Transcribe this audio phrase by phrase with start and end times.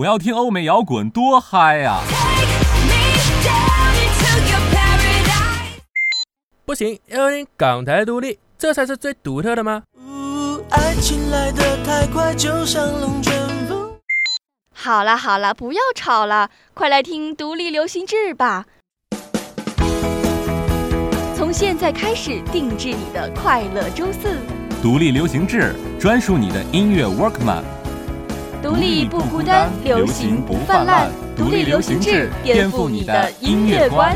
[0.00, 2.00] 我要听欧美摇滚，多嗨呀！
[6.64, 9.82] 不行，要听港台独立，这才是最独特的吗？
[10.70, 13.92] 爱情来得太快，就像龙卷风。
[14.74, 18.64] 好了好了，不要吵了，快来听独立流行志吧。
[21.36, 24.38] 从现在开始，定制你的快乐周四。
[24.82, 27.64] 独立流行志，专属你的音乐 Workman。
[28.62, 31.10] 独立不孤单，流行不泛滥。
[31.34, 34.14] 独立流行志，颠覆你的音乐观。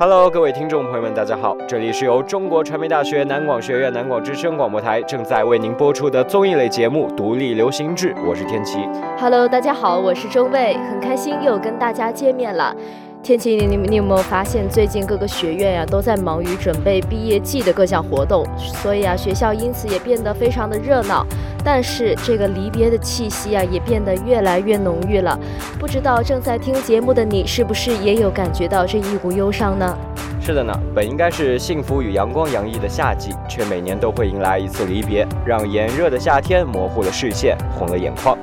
[0.00, 8.78] Hello，各位听众朋友们，大家好，这里是由中国传媒大学南广学院南广之声广播台正在为您播出的综艺类节目《独立流行志》，我是天琪。
[9.20, 12.74] Hello，大家好，我是周卫，很开心又跟大家见面了。
[13.20, 21.26] 天琪，你你你有没有发现，最近各个学院呀都在忙于准备毕业季的各项活动，所以啊，学校因此也变得非常的热闹。
[21.62, 25.38] 但是这个离别的气息啊，也变得越来越浓郁了。
[25.78, 29.98] 不知道正在听节目的你，是不是也有感觉到这一股忧伤呢？
[30.40, 38.38] 是的呢，本应该是幸福与阳光洋溢的夏季，却每年都会迎来一次离别，让炎热的夏天模糊了视线，红了眼眶。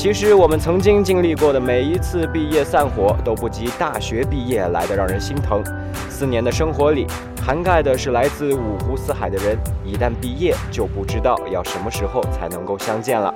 [0.00, 5.62] 其实我们曾经经历过的每一次毕业散伙，都不及大学毕业来的让人心疼。
[6.08, 7.06] 四年的生活里，
[7.44, 13.30] 涵盖的是来自五湖四海的人，一旦毕业，就不知道要什么时候才能够相见了。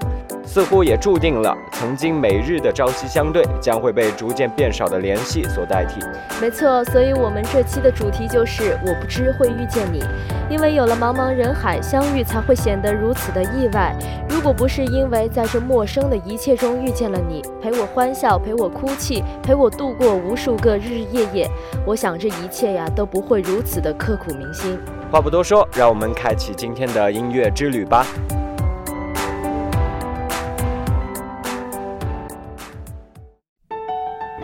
[0.55, 6.01] 似乎也注定了，曾经每日的朝夕相对，将会被逐渐变少的联系所代替。
[6.41, 10.01] 没错，所以我们这期的主题就是“我不知会遇见你”，
[10.49, 13.93] 因为有了茫茫人海，相遇才会显得如此的意外。
[14.29, 21.51] 如果不是因为在这陌生的一切中遇见了你，陪我欢笑，陪我哭泣，陪我度过无数个日日夜夜，
[21.85, 24.79] 我想这一切呀都不会如此的刻骨铭心。
[25.11, 28.07] 话不多说，让我们开启今天的音乐之旅吧。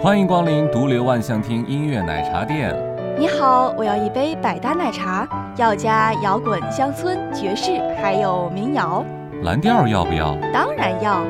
[0.02, 2.74] 欢迎光临独流万象厅音乐奶茶店。
[3.18, 9.04] 你好，我要一杯百搭奶茶，要加摇滚、乡村、爵士，还有民谣。
[9.42, 10.34] 蓝调要不要？
[10.54, 11.20] 当然要。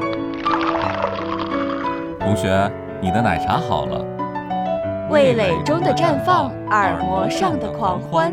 [2.20, 2.70] 同学，
[3.00, 4.04] 你的奶茶好了。
[5.10, 8.32] 味蕾中的绽放，耳膜上的狂欢。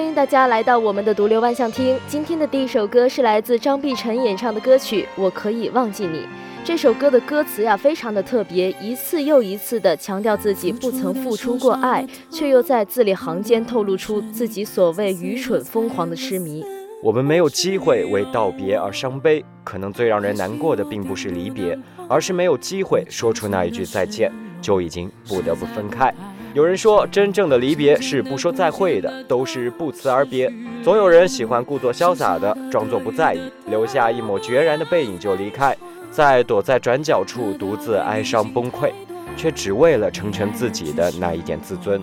[0.00, 1.94] 欢迎大家来到我们的独流万象厅。
[2.08, 6.20] 今天的第一首歌是来自张碧晨演唱的歌曲《我可以忘记你》。
[6.64, 16.64] 这首歌的歌词呀，非常的特别，一次又一次的强调自己不曾付出过爱，却又在字里行间透露出自己所谓愚蠢疯狂的痴迷。
[17.02, 21.78] 我们没有机会为道别而伤悲，可能最让人难过的并不是离别，
[22.08, 24.32] 而是没有机会说出那一句再见，
[24.62, 26.10] 就已经不得不分开。
[26.52, 30.52] 有人说，真正的离别是不说再会的，都是不辞而别。
[30.82, 35.76] 总有人喜欢故作潇洒的装作不在意，留下一抹决然的背影就离开，
[36.10, 38.90] 再躲在转角处独自哀伤崩溃，
[39.36, 42.02] 却只为了成全自己的那一点自尊。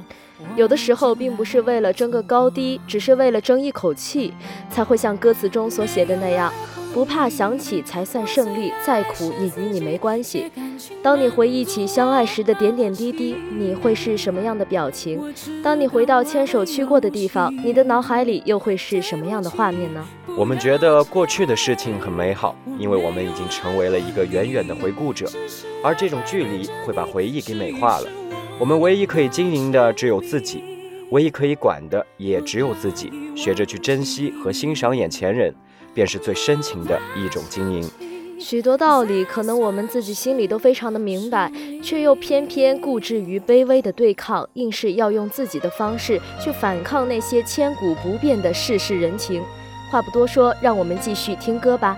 [0.55, 4.33] 有的时候，并不是为了争个高低，只是为了争一口气，
[4.69, 6.53] 才会像歌词中所写的那样。
[6.97, 10.51] 不怕想起才算胜利，再苦也与你没关系。
[11.03, 15.21] 当你回忆起相爱时的点点滴滴，你会是什么样的表情？
[15.61, 20.03] 当你回到牵手去过的地方，你的脑海里又会是什么样的画面呢？
[20.35, 25.29] 我们觉得过去的事情很美好，因为我们已经成为了一个远远的回顾者，
[25.83, 28.09] 而这种距离会把回忆给美化了。
[28.57, 30.63] 我们唯一可以经营的只有自己，
[31.11, 33.11] 唯一可以管的也只有自己。
[33.35, 35.53] 学着去珍惜和欣赏眼前人。
[35.97, 37.89] 便是最深情的一种经营。
[38.39, 49.41] 许多道理，可能我们自己心里都非常的明白，却又偏偏固执于卑微的对抗，硬是要用自己的方式去反抗那些千古不变的世事人情。
[49.89, 51.97] 话不多说，让我们继续听歌吧。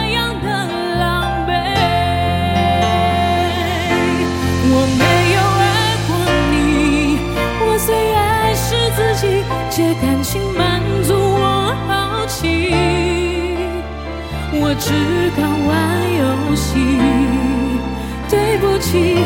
[9.21, 12.73] 己借感情满足我好奇，
[14.53, 15.69] 我只敢玩
[16.17, 16.69] 游戏。
[18.27, 19.17] 对不起，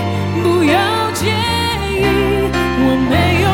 [0.44, 1.32] 不要介
[1.88, 2.04] 意，
[2.82, 3.48] 我没有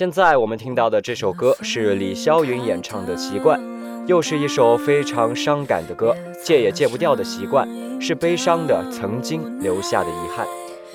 [0.00, 3.60] 现在我们听到的这首歌是李霄云演唱的《习惯》，
[4.06, 6.16] 又是一首非常伤感的歌。
[6.42, 7.68] 戒也戒不掉的习惯，
[8.00, 10.46] 是悲伤的曾经留下的遗憾。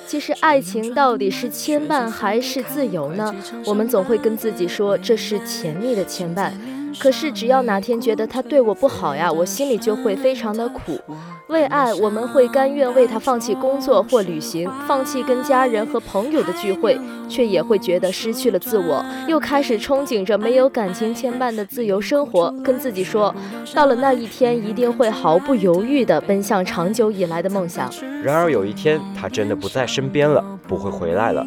[0.07, 3.31] 其实爱情到底是牵绊还是自由呢？
[3.67, 6.51] 我们总会跟自己说这是甜蜜的牵绊，
[6.99, 10.99] 可是只要哪天觉得他对我不好呀，我心里就会非常的苦。
[11.47, 16.99] 为爱，我们会甘愿为他放弃工作或旅行，放弃跟家人和朋友的聚会，
[17.29, 23.33] 却也会觉得失去了自我，又开始憧憬着没有感情牵绊的自由生活，跟自己说，
[23.75, 27.91] 到了那一天，一定会毫不犹豫地奔向长久以来的梦想。
[28.23, 31.45] 然而有一天，他真的不在身边了，不会回来了。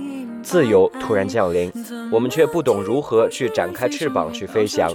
[0.48, 1.70] 自由突然降临，
[2.10, 4.90] 我们却不懂如何去展开翅膀去飞翔。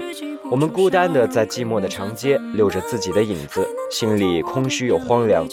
[0.50, 5.48] 我们孤单的在寂寞的长街溜着自己的影子，心里空虚又荒凉。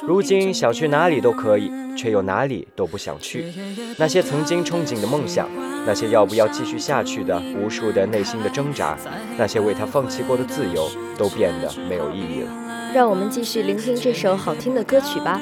[0.00, 3.52] 如今想去哪里都可以，却又哪里都不想去。
[3.98, 5.46] 那些曾经憧憬的梦想，
[5.86, 8.96] 那些要不要继续下去的无数的内心的挣扎，
[9.36, 10.88] 那些为他放弃过的自由，
[11.18, 12.50] 都变得没有意义了。
[12.94, 15.38] 让我们继续聆听这首好听的歌曲吧。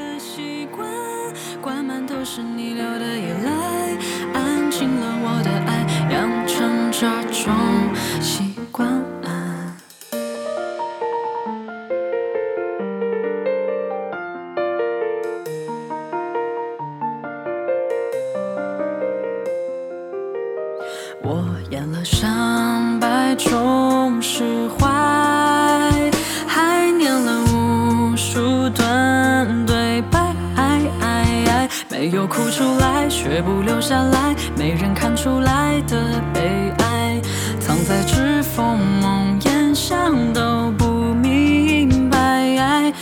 [33.08, 37.20] 却不留下来，没人看出来的悲哀，
[37.58, 42.92] 藏在指缝梦魇，想都不明白，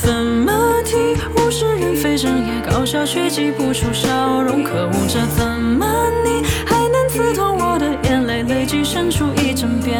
[0.00, 0.52] 怎么
[0.84, 0.96] 提？
[1.36, 5.86] 物是人非，整夜搞笑却挤不出笑容，可恶，这怎么
[6.24, 9.98] 你还能刺痛我的眼泪，累积生出一整片，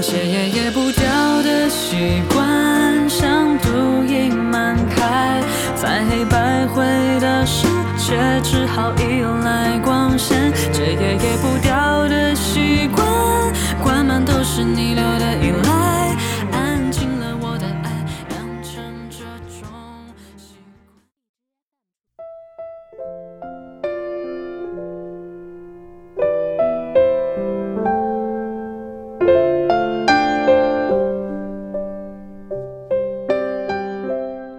[0.00, 2.22] 戒也戒不掉的习
[8.08, 13.06] 却，只好依赖光线，这夜夜不掉的习惯，
[13.82, 15.77] 灌满都是你留的依赖，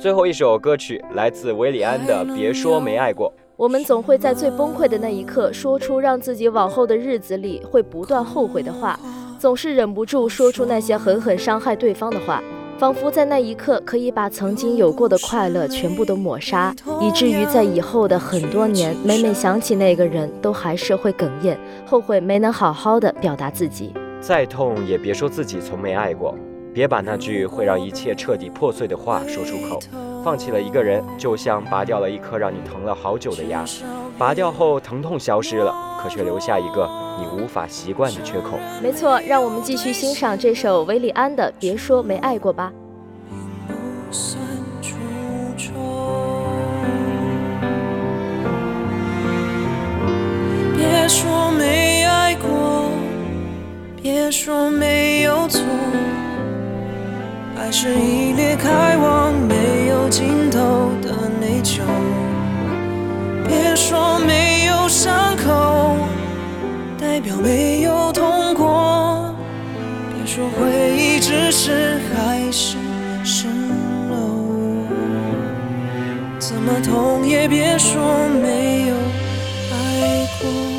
[0.09, 3.31] 最后一首歌曲来自韦礼安的《别说没爱过》。
[3.55, 8.99] 我们总会在最崩溃的那一刻，说出让自己往后的日子里会不断后悔的话，
[9.37, 12.41] 总是忍不住说出那些狠狠伤害对方的话，
[12.79, 21.55] 仿佛在那一刻可以把曾经有过的快乐全部都抹杀，以至于在以后的很多年，每每想起那个人，都还是会哽咽，
[21.85, 23.93] 后悔没能好好的表达自己。
[24.19, 26.35] 再痛也别说自己从没爱过，
[26.73, 29.79] 别把那句会让一切彻底破碎的话说出口。
[30.23, 33.63] 放弃了一个人，就像拔掉了一颗让你疼了好久的牙，
[34.17, 38.59] 拔掉后疼痛消失了，可却留下一个你无法习惯的缺口。
[38.83, 42.71] 没错，让我们继续欣赏这首韦礼安的《别说没爱过》吧。
[43.67, 43.73] 不
[44.11, 44.43] 算
[44.81, 44.97] 出
[45.57, 45.71] 丑。
[50.75, 52.91] 别说没爱过，
[54.01, 55.61] 别说没有错，
[57.59, 61.11] 爱是一列开往没有尽头的
[61.41, 61.81] 内疚。
[63.45, 65.97] 别说没有伤口，
[66.97, 69.35] 代表没有痛过。
[70.15, 72.77] 别说回忆只是海市
[73.25, 73.47] 蜃
[74.09, 74.85] 楼，
[76.39, 78.01] 怎么痛也别说
[78.41, 78.95] 没有
[79.73, 80.78] 爱过。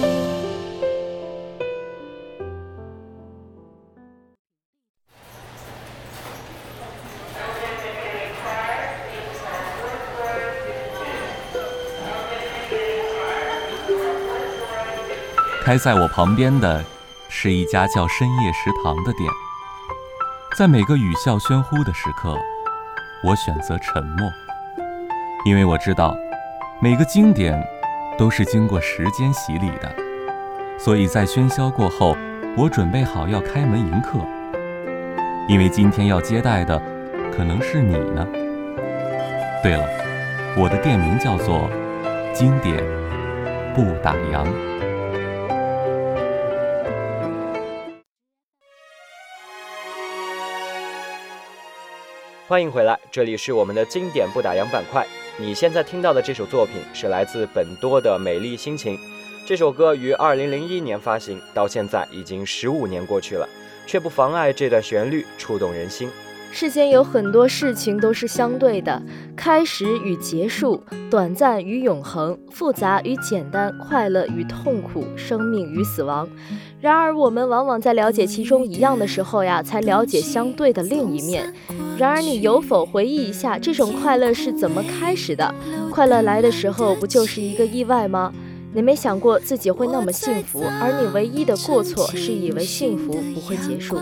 [15.71, 16.85] 开在我旁边的
[17.29, 19.31] 是一家叫深夜食堂的店。
[20.59, 22.37] 在每个语笑喧呼的时刻，
[23.23, 24.29] 我选择沉默，
[25.45, 26.12] 因为我知道，
[26.83, 27.65] 每个经典
[28.19, 29.89] 都是经过时间洗礼的。
[30.77, 32.17] 所以在喧嚣过后，
[32.57, 34.19] 我准备好要开门迎客，
[35.47, 36.83] 因为今天要接待的
[37.33, 38.27] 可能是你呢。
[39.62, 39.87] 对了，
[40.57, 41.71] 我的店名叫做
[42.35, 42.77] “经典
[43.73, 44.45] 不打烊”。
[52.50, 55.07] 欢迎回来，这里是我们的经典不打烊板块。
[55.38, 58.97] 你现在听到的这首作品是来自本多的《美丽心情》。
[59.47, 63.49] 这首歌于二零零一年发行，到现在已经十五年过去了，
[63.87, 66.11] 却不妨碍这段旋律触动人心。
[66.52, 69.00] 世间有很多事情都是相对的，
[69.37, 76.28] 开始与结束，短暂与永恒，复杂与简单，快乐与痛苦，生命与死亡。
[76.80, 81.54] 然而，我们往往在了解其中一样的时候呀，才了解相对的另一面。
[81.97, 85.54] 然而，你有否回忆一下，这种快乐是怎么开始的？
[85.90, 88.33] 快乐来的时候，不就是一个意外吗？
[88.73, 93.99] 你没想过自己会那么幸福，而你唯一的过错是以为幸福不会结束。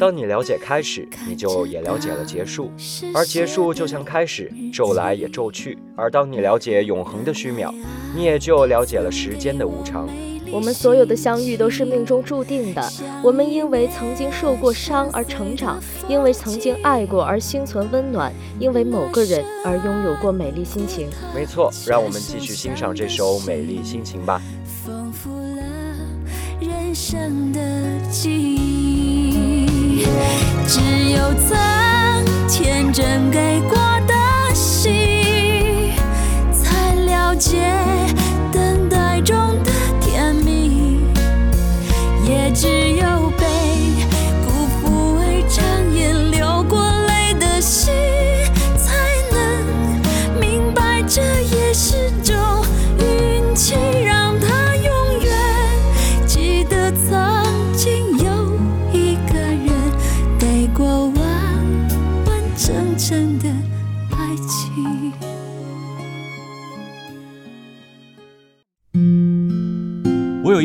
[0.00, 2.72] 当你了解开始，你就也了解了结束，
[3.14, 5.76] 而结束就像开始，骤来也骤去。
[5.94, 7.70] 而当你了解永恒的虚渺，
[8.16, 10.08] 你也就了解了时间的无常。
[10.50, 12.82] 我们所有的相遇都是命中注定的。
[13.22, 15.78] 我们因为曾经受过伤而成长，
[16.08, 21.10] 因为曾经爱过而心存温暖，因为某个人而拥有过美丽心情。
[21.34, 24.40] 没错，让我们继续欣赏这首《美丽心情》吧。
[24.64, 25.62] 丰富了
[26.58, 27.60] 人生的
[28.10, 28.79] 记忆。
[30.66, 31.58] 只有曾
[32.48, 33.78] 天真给过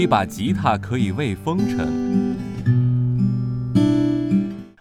[0.05, 2.38] 一把吉他可以喂风尘，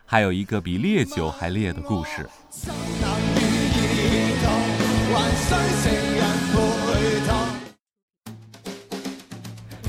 [0.04, 2.28] 还有一个比烈酒还烈的故事。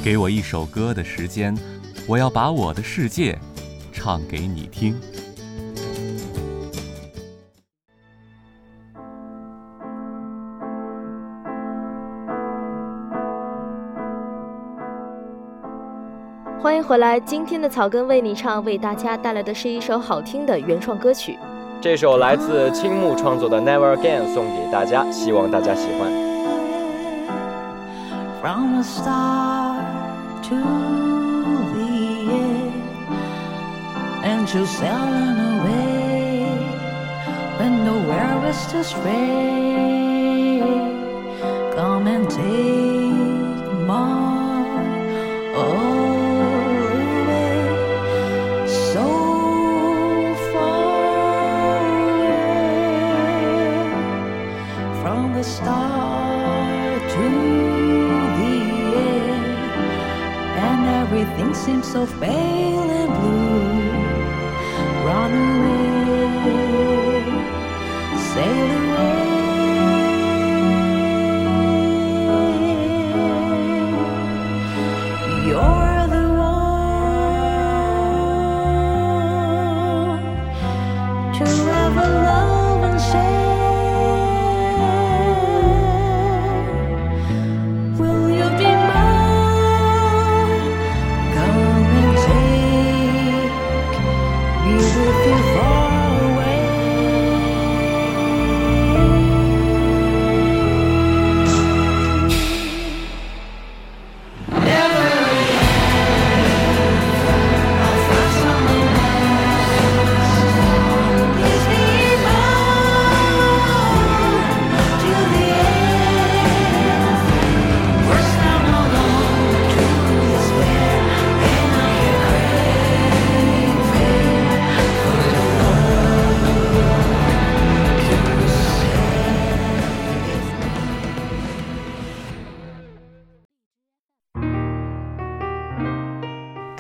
[0.01, 1.53] 给我一首歌的时间，
[2.07, 3.37] 我要把我的世界
[3.91, 4.95] 唱给你听。
[16.85, 21.35] 回来，今天的草根为你唱，为大家带来的是一首好听的原创歌曲。
[21.81, 26.11] 这首来自青木创作的《Never Again》送给大家，希望大家喜欢。
[28.39, 29.81] From the start
[30.43, 30.55] to
[31.73, 32.69] the end,
[34.23, 36.45] and you're sailing away
[37.59, 40.61] when nowhere is to stray.
[41.75, 42.75] Come and take
[61.37, 63.81] everything seems so pale and blue.
[65.05, 66.61] Run away,
[68.33, 69.23] sail away.
[75.47, 76.63] You're the one
[81.33, 81.45] to
[81.83, 83.54] ever love and share.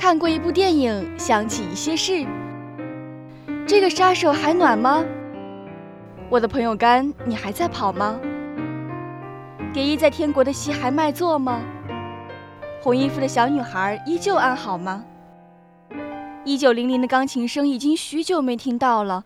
[0.05, 2.27] 看过一部电影，想起一些事。
[3.65, 5.03] 这个杀手还暖吗？
[6.29, 8.19] 我的朋友干，你还在跑吗？
[9.73, 11.59] 蝶衣在天国的戏还卖座吗？
[12.83, 15.03] 红衣服的小女孩依旧安好吗？
[16.43, 19.23] 一九零零的钢琴声已经许久没听到了。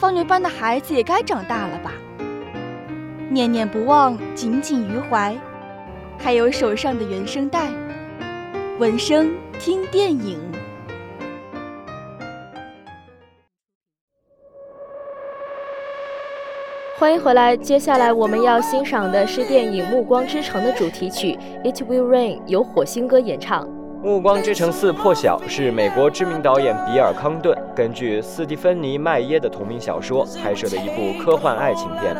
[0.00, 1.92] 放牛班的孩子也该长大了吧？
[3.28, 5.36] 念念不忘，紧紧于怀。
[6.16, 7.68] 还有手上的原声带，
[8.82, 10.36] 闻声听电影。
[16.98, 21.38] 欢迎回来，接下来我们要欣赏的是电影《暮光之城》的主题曲
[21.72, 23.64] 《It Will Rain》，由火星哥演唱。
[24.04, 32.16] 《暮光之城四破晓》是美国知名导演比尔·康顿根据斯蒂芬妮·麦耶的同名小说拍摄的一部科幻爱情片。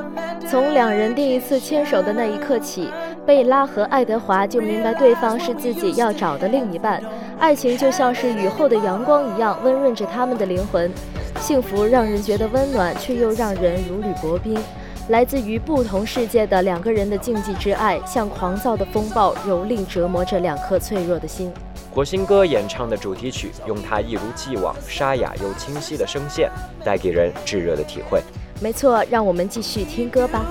[0.49, 2.88] 从两人第一次牵手的那一刻起，
[3.25, 7.02] 贝拉和爱德华就明白对方是自己要找的另一半。
[7.38, 10.91] 爱情就像是雨后的阳光一样，温润着他们的灵魂。
[11.41, 14.59] 幸福让人觉得温暖，却又让人如履薄冰。
[15.09, 21.52] 来自于不同世界的两个人的禁忌之爱，像狂躁的风暴，蹂躏折磨着两颗脆弱的心。
[21.93, 26.50] 火星哥演唱的主题曲，用他一如既往沙哑又清晰的声线，
[26.85, 28.23] 带给人炙热的体会。
[28.61, 30.45] 没错，让我们继续听歌吧。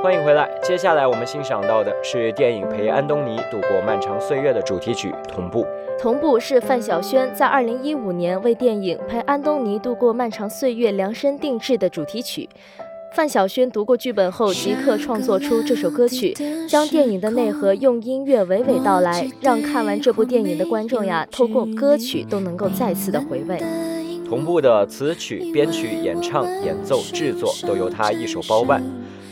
[0.00, 0.48] 欢迎回来。
[0.62, 5.64] 接下来我们欣赏到的是电影《陪安东尼度过漫长岁月》的主题曲《同步》。
[6.00, 12.48] 同步是范晓萱在2015年为电影《陪安东尼度过漫长岁月》量身定制的主题曲。
[13.12, 16.32] 范晓萱读过剧本后，即刻创作出这首歌曲，
[16.68, 23.60] 将电影的内核用音乐娓娓道来，让看完这部电影的观众呀，透过歌曲都能够再次的回味。
[24.28, 28.80] 同步的词曲、编曲、演唱、演奏、制作都由他一手包办。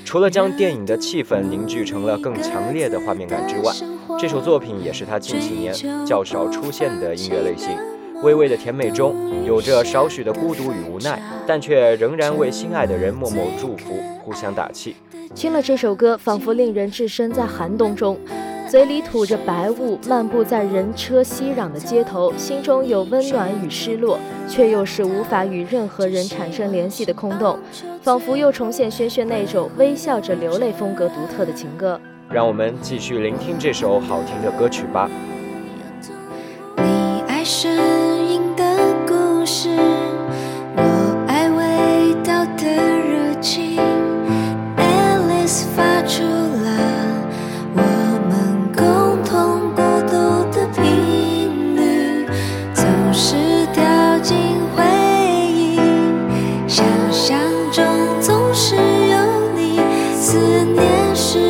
[0.07, 3.75] 除了将电影的气氛凝聚成了更强烈的画面感之外，
[4.17, 5.75] 这首作品也是他近几年
[6.07, 7.77] 较少出现的音乐类型。
[8.23, 14.95] 微微的甜美中有着少许的孤独与无奈，但却仍然为心爱的人默默祝福，互相打气。
[15.35, 18.17] 听了这首歌，仿佛令人置身在寒冬中。
[18.69, 27.57] 嘴里吐着白雾，漫步在人车熙攘的街头，心中有温暖与失落，却又是无法与任何人产生联系的空洞，
[28.03, 32.01] 仿佛又重现轩轩那种微笑着流泪风格独特的情歌。
[32.29, 35.09] 让我们继续聆听这首好听的歌曲吧。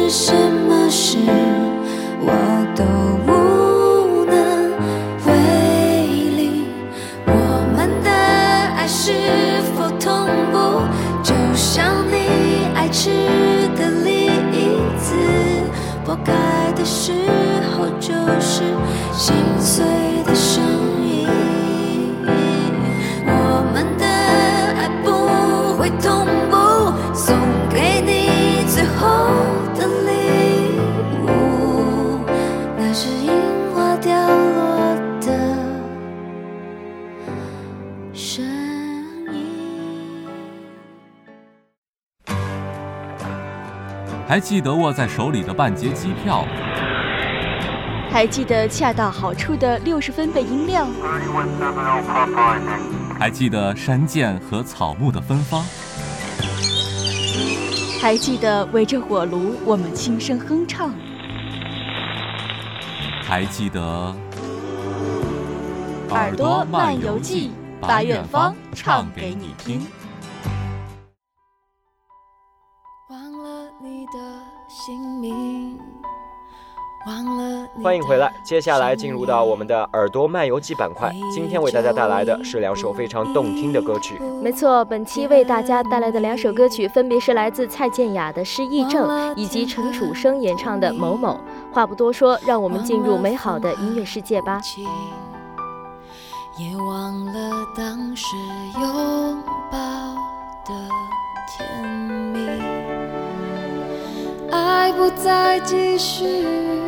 [0.08, 1.18] 什么事，
[2.20, 2.55] 我
[44.28, 46.44] 还记得握在手里的半截机票，
[48.10, 50.88] 还记得恰到好处的六十分贝音量，
[53.16, 55.64] 还记得山涧和草木的芬芳，
[58.00, 60.92] 还记得围着火炉我们轻声哼唱，
[63.22, 64.12] 还记得
[66.10, 69.86] 耳朵漫游记，把远方唱给你听。
[77.82, 81.14] 欢迎回来，接下来进入到我们的耳朵漫游记板块。
[81.32, 84.18] 今天为大家带来的是两首非常动听的歌曲。
[84.42, 91.38] 没错，本期为大家带来的两首歌曲分别是来自蔡健雅的《失忆症》，以及陈楚生演唱的《某某》。
[91.74, 94.60] 话不多说，让我们进入美好的音乐世界吧。
[96.58, 98.34] 也忘了当时
[98.80, 99.78] 拥抱
[100.64, 100.72] 的
[101.56, 101.88] 甜
[102.32, 102.48] 蜜，
[104.50, 106.84] 爱不再继续。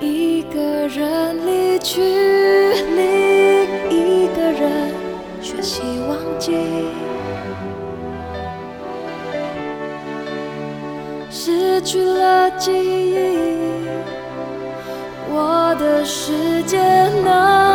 [0.00, 2.00] 一个人离去，
[2.94, 3.02] 另
[3.90, 4.92] 一个人
[5.42, 6.52] 学习忘记，
[11.30, 13.56] 失去了记忆，
[15.30, 16.78] 我的世界
[17.24, 17.67] 能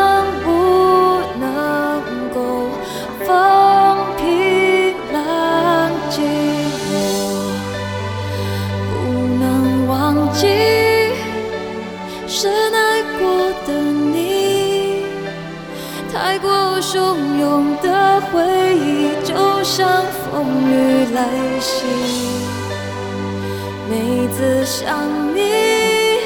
[24.86, 26.20] 想你，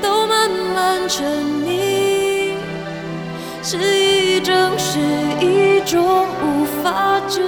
[0.00, 1.26] 都慢慢沉
[1.66, 2.52] 溺，
[3.64, 5.00] 是一种是
[5.44, 7.42] 一种无法治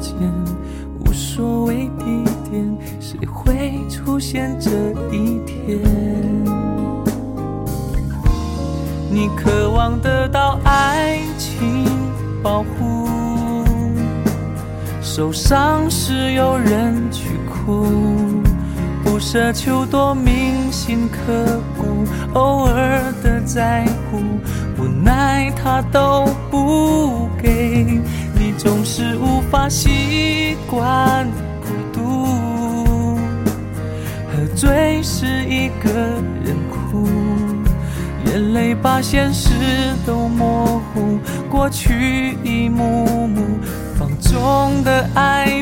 [0.00, 0.14] 间，
[1.00, 4.70] 无所谓地点，谁会出现这
[5.10, 5.78] 一天？
[9.10, 11.84] 你渴望得到爱情
[12.42, 13.08] 保护，
[15.00, 17.86] 受伤时有人去哭，
[19.02, 22.04] 不奢求多铭心刻骨，
[22.34, 24.18] 偶尔的在乎，
[24.78, 28.00] 无奈他都不给。
[28.38, 31.26] 你总是无法习惯
[31.62, 33.16] 孤独，
[34.28, 35.90] 喝醉时一个
[36.44, 37.08] 人哭，
[38.26, 39.50] 眼泪把现实
[40.06, 41.18] 都模糊，
[41.50, 43.42] 过去一幕幕，
[43.98, 45.55] 放纵的爱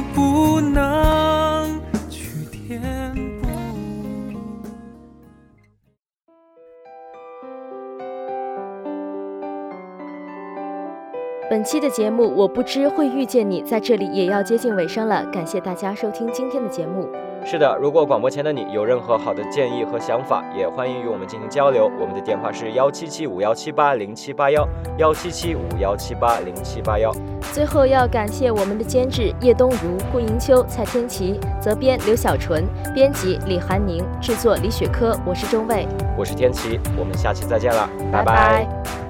[11.64, 15.24] 本期的节目，我不知会遇见你，在这里也要接近尾声了。
[15.32, 17.08] 感谢大家收听今天的节目。
[17.42, 21.90] 是的，如果广播前的你有任何好的建议和想法，也欢迎与我们进行交流。
[21.98, 27.10] 我们的电话是幺七七五幺七八零七八幺幺七七五幺七八零七八幺。
[27.54, 32.62] 最后要感谢我们的监制叶东如、顾迎秋、蔡天琪，责编刘小纯，
[32.94, 35.18] 编辑李寒宁，制作李雪珂。
[35.24, 39.03] 我是钟卫，我是天琪，我们下期再见了，拜拜拜